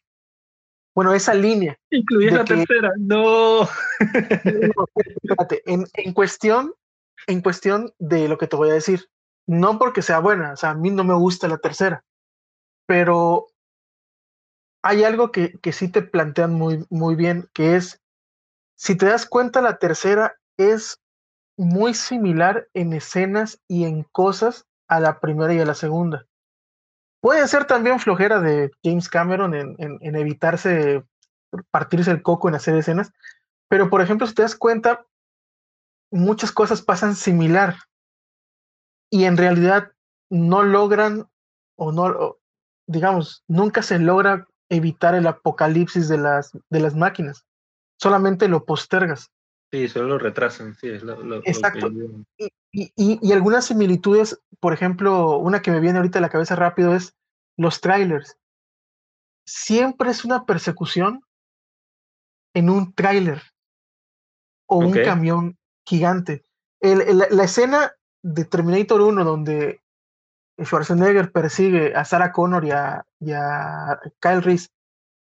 [0.95, 1.79] Bueno, esa línea.
[1.91, 2.91] Incluye la tercera.
[2.99, 3.67] No.
[3.99, 6.75] espérate, en, en, cuestión,
[7.27, 9.09] en cuestión de lo que te voy a decir.
[9.47, 12.05] No porque sea buena, o sea, a mí no me gusta la tercera.
[12.87, 13.49] Pero
[14.83, 18.01] hay algo que, que sí te plantean muy, muy bien, que es,
[18.77, 20.99] si te das cuenta, la tercera es
[21.57, 26.27] muy similar en escenas y en cosas a la primera y a la segunda.
[27.21, 31.05] Puede ser también flojera de James Cameron en, en, evitarse
[31.71, 33.13] partirse el coco en hacer escenas,
[33.69, 35.07] pero por ejemplo, si te das cuenta,
[36.11, 37.77] muchas cosas pasan similar
[39.13, 39.93] y en realidad
[40.31, 41.29] no logran
[41.77, 42.39] o no,
[42.87, 47.45] digamos, nunca se logra evitar el apocalipsis de las, de las máquinas,
[48.01, 49.31] solamente lo postergas.
[49.71, 51.91] Sí, solo lo retrasan, sí, es lo, Exacto.
[52.39, 56.57] y, y, y, algunas similitudes, por ejemplo, una que me viene ahorita a la cabeza
[56.57, 57.15] rápido es
[57.59, 58.39] los trailers.
[59.47, 61.23] Siempre es una persecución
[62.55, 63.43] en un trailer
[64.67, 66.45] o un camión gigante.
[66.81, 69.81] El, la escena de Terminator 1 donde
[70.61, 73.05] Schwarzenegger persigue a Sarah Connor y a,
[74.21, 74.69] Kyle Reese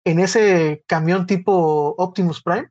[0.05, 2.71] en ese camión tipo Optimus Prime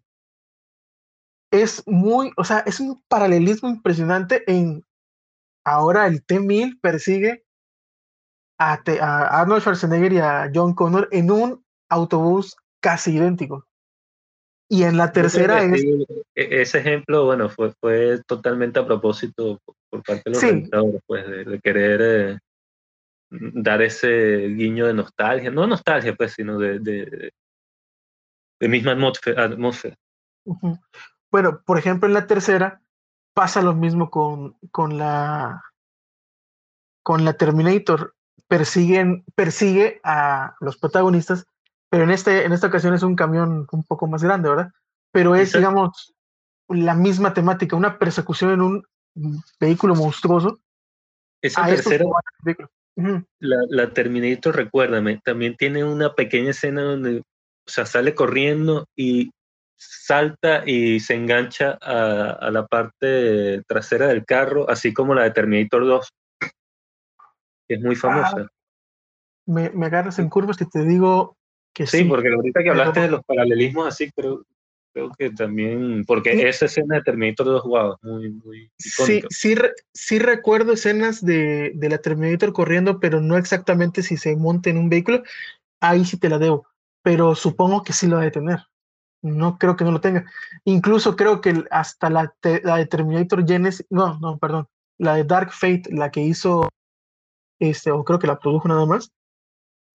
[1.51, 4.83] es muy, o sea, es un paralelismo impresionante en
[5.63, 7.45] ahora el T-1000 persigue
[8.59, 8.79] a,
[9.41, 13.67] Arnold Schwarzenegger y a John Connor en un autobús casi idéntico.
[14.73, 15.83] Y en la tercera es...
[16.33, 20.67] E, ese ejemplo, bueno, fue, fue totalmente a propósito por parte de los sí.
[21.05, 22.39] pues, de, querer eh,
[23.29, 27.33] dar ese guiño de nostalgia, no nostalgia, pues, sino de, de,
[28.59, 29.43] de misma atmósfera.
[29.43, 29.95] atmósfera.
[31.31, 32.81] Bueno, por ejemplo, en la tercera
[33.35, 35.61] pasa lo mismo con, con la
[37.03, 38.15] con la Terminator.
[38.47, 41.45] Persiguen, persigue a los protagonistas,
[41.93, 44.71] pero en, este, en esta ocasión es un camión un poco más grande, ¿verdad?
[45.11, 46.15] Pero es, digamos,
[46.67, 48.83] la misma temática, una persecución en un
[49.59, 50.59] vehículo monstruoso.
[51.39, 52.05] Esa tercera,
[52.95, 59.29] la, la, Terminator, recuérdame, también tiene una pequeña escena donde, o sea, sale corriendo y
[59.77, 65.85] salta y se engancha a, la parte trasera del carro, así como la de Terminator
[65.85, 68.35] 2, que es muy famosa.
[68.39, 68.47] Ah,
[69.45, 71.37] me, me, agarras en curvas y te digo
[71.73, 71.99] que sí.
[71.99, 74.45] Sí, porque ahorita que hablaste de los paralelismos así, creo,
[74.93, 79.27] creo que también, porque esa escena de Terminator 2, wow, muy, muy icónica.
[79.29, 79.55] Sí, sí,
[79.93, 84.77] sí recuerdo escenas de, de la Terminator corriendo, pero no exactamente si se monta en
[84.77, 85.23] un vehículo,
[85.81, 86.67] ahí sí te la debo,
[87.01, 88.59] pero supongo que sí lo va a tener
[89.23, 90.25] no creo que no lo tenga.
[90.65, 94.67] Incluso creo que hasta la, la de Terminator Genesis, no, no, perdón,
[94.99, 96.69] la de Dark Fate, la que hizo,
[97.59, 99.11] este, o creo que la produjo nada más,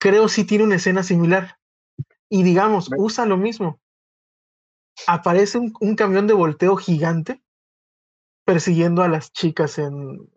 [0.01, 1.58] creo sí tiene una escena similar.
[2.31, 3.81] Y digamos, usa lo mismo.
[5.07, 7.43] Aparece un, un camión de volteo gigante
[8.45, 10.29] persiguiendo a las chicas en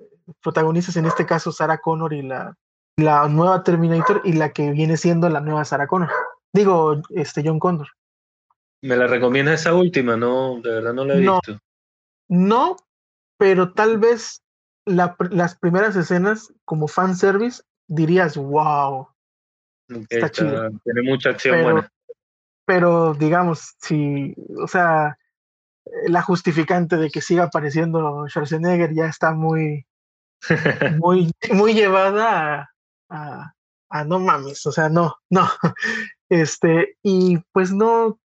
[0.42, 2.58] protagonistas, en este caso Sarah Connor y la,
[2.98, 6.10] la nueva Terminator y la que viene siendo la nueva Sarah Connor.
[6.54, 7.88] Digo, este John Connor.
[8.82, 10.18] ¿Me la recomiendas esa última?
[10.18, 11.60] No, de verdad no la he visto.
[12.28, 12.78] No,
[13.38, 14.42] pero tal vez
[14.86, 19.08] las primeras escenas como fanservice dirías, wow.
[20.10, 20.70] Está, chido.
[20.84, 21.92] Tiene mucha acción pero, buena.
[22.66, 25.18] Pero digamos, si, o sea,
[26.08, 29.86] la justificante de que siga apareciendo Schwarzenegger ya está muy,
[31.00, 32.72] muy, muy llevada
[33.10, 33.54] a,
[33.90, 35.48] a, no mames, o sea, no, no.
[36.30, 38.20] Este, y pues no,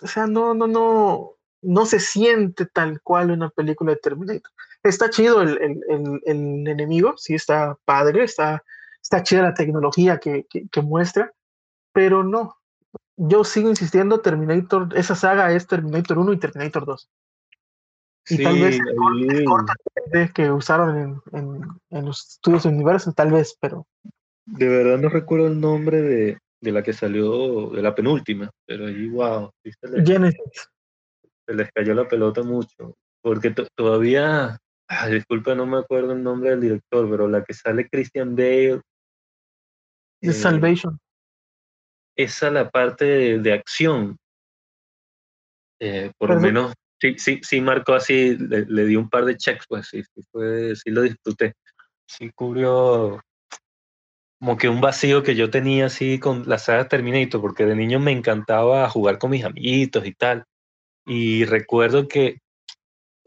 [0.00, 1.32] o sea, no, no, no,
[1.62, 4.52] no se siente tal cual una película de Terminator.
[4.82, 8.62] Está chido el, el, el, enemigo, sí está padre, está,
[9.08, 11.32] está chida la tecnología que, que, muestra,
[11.92, 12.58] pero no.
[13.16, 17.08] Yo sigo insistiendo, Terminator, esa saga es Terminator 1 y Terminator 2.
[18.30, 19.72] Y tal vez el corte,
[20.34, 23.86] que usaron en, en, en, los estudios de universo, tal vez, pero.
[24.44, 28.86] De verdad no recuerdo el nombre de, de la que salió, de la penúltima, pero
[28.86, 30.34] ahí, wow, se les,
[31.46, 34.58] se les cayó la pelota mucho, porque todavía,
[35.10, 38.82] disculpa, no me acuerdo el nombre del director, pero la que sale Christian Bale.
[40.20, 40.98] The eh, Salvation.
[42.16, 44.16] Esa la parte de, acción,
[45.80, 49.36] eh, por lo menos, sí, sí, sí marcó así, le, le, di un par de
[49.36, 51.54] checks, pues sí, sí, fue, sí lo disfruté.
[52.08, 53.20] Sí cubrió
[54.40, 57.98] como que un vacío que yo tenía así con la saga Terminator, porque de niño
[57.98, 60.44] me encantaba jugar con mis amiguitos y tal.
[61.06, 62.38] Y recuerdo que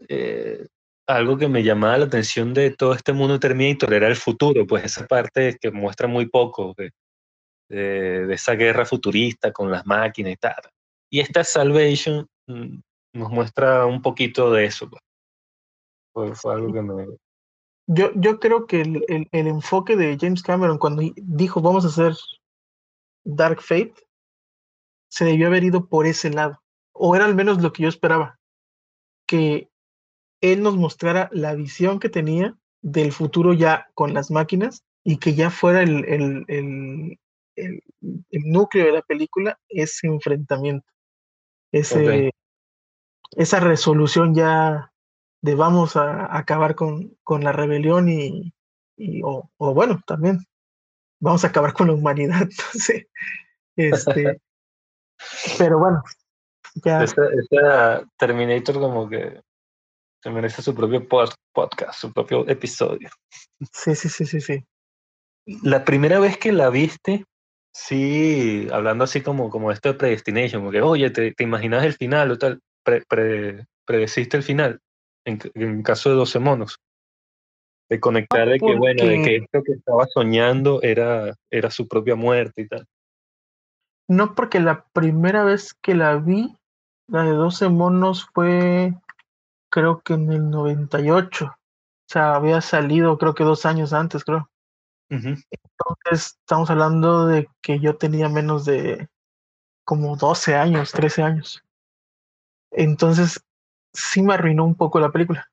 [0.08, 0.68] eh,
[1.08, 4.86] algo que me llamaba la atención de todo este mundo Terminator era el futuro, pues
[4.86, 6.92] esa parte que muestra muy poco de,
[7.70, 10.62] esa guerra futurista con las máquinas y tal.
[11.10, 12.80] Y esta Salvation mm,
[13.14, 14.90] nos muestra un poquito de eso.
[14.90, 16.40] Pues.
[16.40, 17.08] Fue, algo que me...
[17.88, 21.88] Yo, yo creo que el, el, el, enfoque de James Cameron cuando dijo vamos a
[21.88, 22.14] hacer
[23.24, 23.96] Dark Fate
[25.10, 26.62] se debió haber ido por ese lado.
[26.94, 28.40] O era al menos lo que yo esperaba.
[29.28, 29.71] Que
[30.42, 35.36] él nos mostrara la visión que tenía del futuro ya con las máquinas y que
[35.36, 37.20] ya fuera el, el, el,
[37.56, 37.82] el,
[38.32, 40.86] núcleo de la película ese enfrentamiento,
[41.72, 42.32] ese,
[43.32, 44.92] esa resolución ya
[45.42, 48.54] de vamos a acabar con, con la rebelión y,
[48.98, 50.40] y o, o, bueno, también
[51.20, 52.42] vamos a acabar con la humanidad,
[52.74, 53.10] no sé.
[53.76, 54.42] Este,
[55.58, 56.04] pero bueno,
[56.84, 57.06] ya.
[58.18, 59.42] Terminator como que
[60.22, 63.10] se merece su propio podcast, su propio episodio.
[63.74, 64.64] Sí, sí, sí, sí, sí.
[65.64, 67.26] La primera vez que la viste,
[67.74, 71.94] sí, hablando así como, como esto de predestination, como que, oye, te, te imaginas el
[71.94, 74.80] final o tal, pre, pre, predeciste el final,
[75.26, 76.78] en, en caso de 12 monos.
[77.90, 82.16] De conectar de que, bueno, de que esto que estaba soñando era, era su propia
[82.16, 82.86] muerte y tal.
[84.08, 86.56] No, porque la primera vez que la vi,
[87.08, 88.94] la de 12 monos fue,
[89.72, 91.46] creo que en el 98.
[91.46, 91.56] O
[92.08, 94.50] sea, había salido, creo que dos años antes, creo.
[95.10, 95.46] Uh -huh.
[95.50, 99.10] Entonces, estamos hablando de que yo tenía menos de
[99.84, 101.64] como 12 años, 13 años.
[102.72, 103.44] Entonces,
[103.94, 105.50] sí me arruinó un poco la película.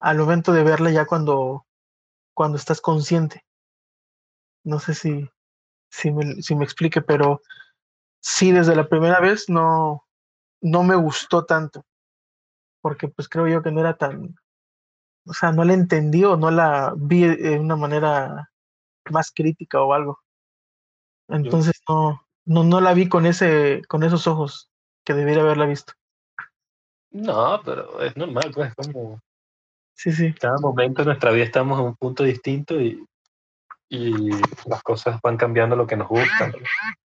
[0.00, 1.66] Al momento de verla ya cuando,
[2.34, 3.44] cuando estás consciente.
[4.64, 5.30] No sé si,
[5.90, 7.40] si, me, si me explique, pero
[8.20, 10.04] sí, desde la primera vez no,
[10.60, 11.84] no me gustó tanto.
[12.86, 14.36] Porque pues creo yo que no era tan,
[15.26, 18.52] o sea, no la entendí o no la vi de una manera
[19.10, 20.20] más crítica o algo.
[21.26, 24.70] Entonces no, no, no la vi con ese, con esos ojos
[25.04, 25.94] que debiera haberla visto.
[27.10, 29.18] No, pero es normal, pues como
[29.96, 30.32] sí, sí.
[30.34, 33.04] cada momento de nuestra vida estamos en un punto distinto y,
[33.88, 34.30] y
[34.64, 36.52] las cosas van cambiando lo que nos gusta.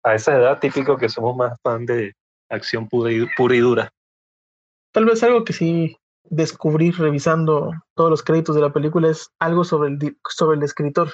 [0.04, 2.14] A esa edad típico que somos más fan de
[2.50, 3.94] acción pura y, pura y dura.
[4.92, 9.64] Tal vez algo que sí descubrí revisando todos los créditos de la película es algo
[9.64, 11.12] sobre el, sobre el escritor.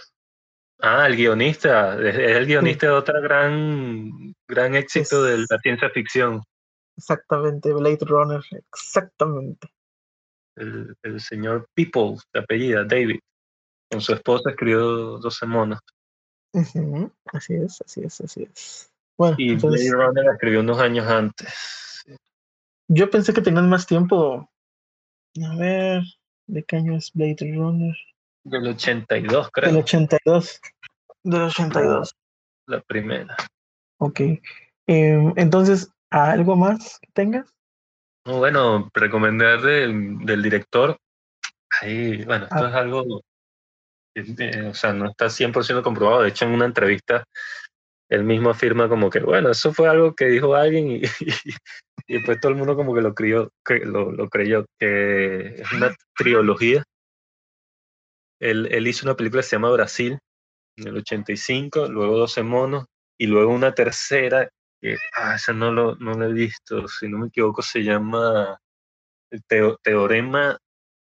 [0.79, 2.87] Ah, el guionista, es el guionista sí.
[2.87, 6.43] de otra gran, gran éxito es, de la ciencia ficción.
[6.97, 9.69] Exactamente, Blade Runner, exactamente.
[10.55, 13.19] El, el señor People, de apellida, David,
[13.89, 15.79] con su esposa escribió 12 monos.
[16.53, 17.11] Uh -huh.
[17.33, 18.91] Así es, así es, así es.
[19.17, 21.84] Bueno, y entonces, Blade Runner escribió unos años antes.
[22.87, 24.49] Yo pensé que tenían más tiempo.
[25.43, 26.03] A ver,
[26.47, 27.95] ¿de qué año es Blade Runner?
[28.43, 29.71] Del 82, creo.
[29.71, 30.61] Del 82.
[31.23, 32.15] Del 82.
[32.67, 33.35] La, la primera.
[33.97, 34.19] Ok.
[34.87, 37.53] Eh, entonces, ¿algo más que tengas?
[38.25, 40.97] No, bueno, recomendar del, del director.
[41.81, 42.69] Ahí, bueno, esto ah.
[42.69, 43.21] es algo.
[44.15, 46.21] Eh, o sea, no está 100% comprobado.
[46.21, 47.25] De hecho, en una entrevista,
[48.09, 51.33] él mismo afirma como que, bueno, eso fue algo que dijo alguien y, y,
[52.07, 55.71] y después todo el mundo como que lo creyó, que lo, lo creyó, que es
[55.73, 56.83] una trilogía
[58.39, 60.19] él, él, hizo una película que se llama Brasil,
[60.77, 62.85] en el 85, luego 12 monos,
[63.17, 64.49] y luego una tercera,
[64.81, 68.57] que ah, esa no lo, no lo he visto, si no me equivoco, se llama
[69.31, 70.57] el teo, Teorema,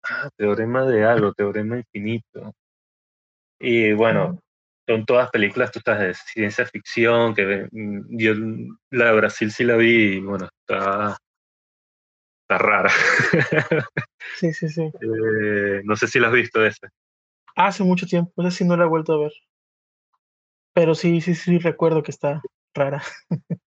[0.04, 2.54] ah, Teorema de algo, Teorema infinito.
[3.58, 4.38] Y bueno,
[4.86, 8.34] son todas películas, tú estás de ciencia ficción, que yo
[8.90, 11.16] la de Brasil sí la vi, y bueno, está
[12.48, 12.90] está rara.
[14.38, 14.82] Sí, sí, sí.
[14.82, 16.90] Eh, no sé si la has visto esa.
[17.54, 19.32] Hace mucho tiempo, sé si no la he vuelto a ver.
[20.74, 22.42] Pero sí, sí, sí, recuerdo que está
[22.74, 23.02] rara.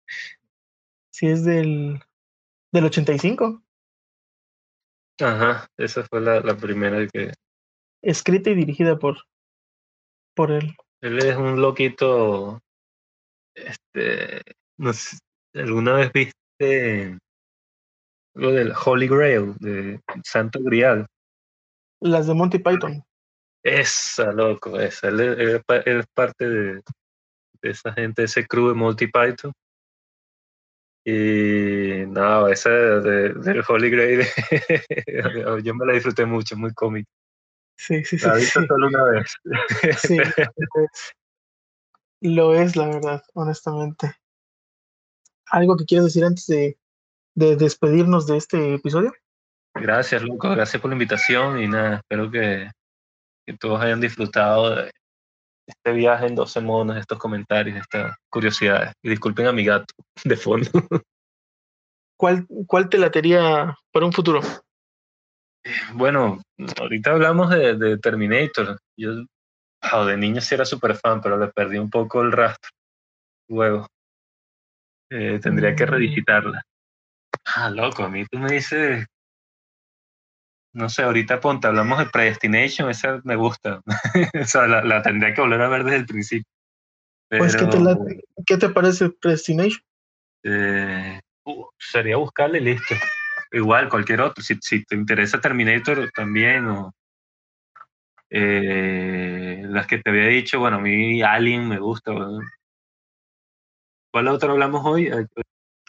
[1.10, 2.00] sí, es del,
[2.72, 3.62] del 85.
[5.20, 7.32] Ajá, esa fue la, la primera que...
[8.02, 9.18] Escrita y dirigida por,
[10.34, 10.74] por él.
[11.06, 12.60] Él es un loquito,
[13.54, 14.42] este,
[14.76, 15.18] no sé,
[15.54, 17.16] ¿alguna vez viste
[18.34, 21.06] lo del Holy Grail, de Santo Grial?
[22.00, 23.04] Las de Monty Python.
[23.62, 25.06] Esa, loco, esa.
[25.06, 29.52] Él, él, él es parte de, de, esa gente, ese crew de Monty Python.
[31.04, 34.26] Y no, esa de, del Holy Grail,
[35.62, 37.08] yo me la disfruté mucho, muy cómico.
[37.76, 38.26] Sí, sí, sí.
[38.26, 38.66] La he visto sí.
[38.68, 39.36] solo una vez.
[40.00, 40.16] Sí,
[42.20, 44.14] lo es, la verdad, honestamente.
[45.50, 46.78] ¿Algo que quieras decir antes de,
[47.34, 49.12] de despedirnos de este episodio?
[49.74, 50.50] Gracias, loco.
[50.50, 52.70] Gracias por la invitación y nada, espero que,
[53.46, 54.90] que todos hayan disfrutado de
[55.66, 58.92] este viaje en 12 monos, estos comentarios, estas curiosidades.
[59.02, 59.92] Y disculpen a mi gato
[60.24, 60.70] de fondo.
[62.16, 64.40] ¿Cuál, cuál te latería para un futuro?
[65.94, 66.42] Bueno,
[66.80, 68.78] ahorita hablamos de, de Terminator.
[68.96, 69.24] Yo
[69.92, 72.70] oh, de niño sí era súper fan, pero le perdí un poco el rastro.
[73.48, 73.86] Luego.
[75.10, 75.90] Eh, tendría que Mm.
[75.90, 76.62] revisitarla.
[77.54, 79.06] Ah, loco, a mí tú me dices.
[80.74, 83.80] No sé, ahorita ponte, hablamos de Predestination, esa me gusta.
[84.42, 86.50] o sea, la, la tendría que volver a ver desde el principio.
[87.28, 89.80] Pero Pues, ¿qué te, late- ¿qué te parece Predestination?
[90.44, 92.94] eh, uh, sería buscarle listo.
[93.52, 94.42] Igual, cualquier otro.
[94.42, 96.92] Si, si te interesa Terminator también, o
[98.30, 102.12] eh, las que te había dicho, bueno, a mí Alien me gusta.
[102.12, 102.38] ¿verdad?
[104.12, 105.06] ¿Cuál otro hablamos hoy?
[105.06, 105.26] Eh,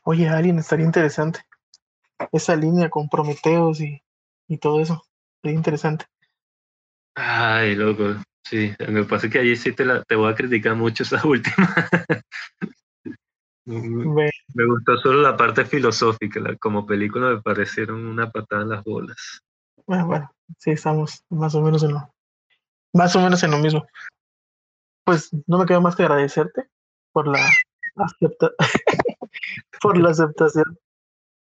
[0.04, 1.42] Oye, Alien estaría interesante.
[2.32, 4.02] Esa línea con Prometeos y,
[4.48, 5.04] y todo eso.
[5.42, 6.06] Sería interesante.
[7.16, 8.16] Ay, loco.
[8.44, 11.04] Sí, lo que pasa es que allí sí te, la, te voy a criticar mucho
[11.04, 11.76] esa última.
[13.68, 18.84] Me gustó solo la parte filosófica, la- como película me parecieron una patada en las
[18.84, 19.42] bolas.
[19.86, 22.14] Bueno, bueno, sí, estamos más o menos en lo,
[22.94, 23.86] más o menos en lo mismo.
[25.06, 26.68] Pues no me queda más que agradecerte
[27.12, 27.40] por la
[27.96, 28.52] acepta
[29.82, 30.78] por la aceptación.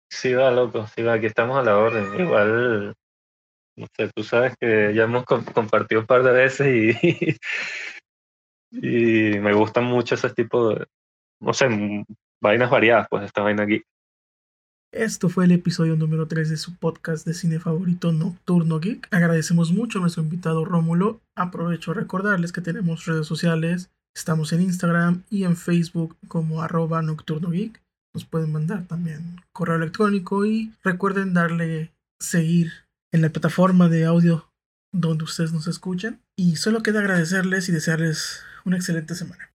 [0.10, 2.20] Sí, va, loco, sí, va, aquí estamos a la orden.
[2.20, 2.96] Igual,
[3.76, 7.38] no sé, tú sabes que ya hemos com- compartido un par de veces y,
[9.36, 10.86] y me gustan mucho ese tipo de,
[11.44, 11.68] no sé,
[12.42, 13.84] vainas variadas, pues esta vaina aquí.
[14.94, 19.08] Esto fue el episodio número 3 de su podcast de cine favorito Nocturno Geek.
[19.12, 21.20] Agradecemos mucho a nuestro invitado Rómulo.
[21.36, 23.90] Aprovecho a recordarles que tenemos redes sociales.
[24.16, 27.82] Estamos en Instagram y en Facebook como arroba Nocturno Geek.
[28.14, 31.92] Nos pueden mandar también correo electrónico y recuerden darle
[32.22, 32.72] seguir
[33.12, 34.48] en la plataforma de audio
[34.94, 36.22] donde ustedes nos escuchan.
[36.38, 39.53] Y solo queda agradecerles y desearles una excelente semana.